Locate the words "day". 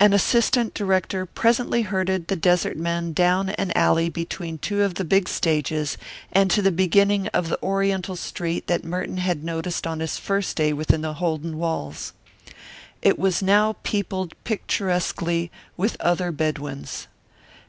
10.56-10.72